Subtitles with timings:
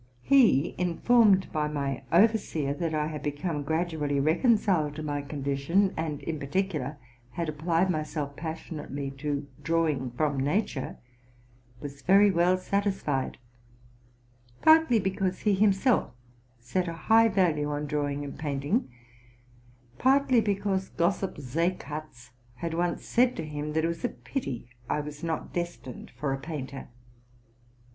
[0.23, 6.19] He, informed by my overseer that I had become gradually reconciled to my condition, and,
[6.23, 6.97] in particular,
[7.33, 10.97] had applied myself pas sionately to drawing from nature,
[11.81, 13.37] was very well satisfied,—
[14.63, 16.11] partly because he himself
[16.59, 18.89] set a high value on drawing and painting,
[19.99, 24.99] partly because gossip Seekatz had once said to him, that it was a pity I
[24.99, 26.87] was not destined for a painter.